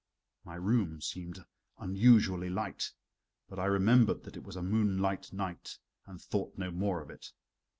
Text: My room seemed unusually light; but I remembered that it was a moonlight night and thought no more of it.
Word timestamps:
My 0.43 0.55
room 0.55 0.99
seemed 0.99 1.45
unusually 1.77 2.49
light; 2.49 2.91
but 3.47 3.59
I 3.59 3.65
remembered 3.65 4.23
that 4.23 4.35
it 4.35 4.43
was 4.43 4.55
a 4.55 4.63
moonlight 4.63 5.31
night 5.31 5.77
and 6.07 6.19
thought 6.19 6.57
no 6.57 6.71
more 6.71 7.01
of 7.03 7.11
it. 7.11 7.31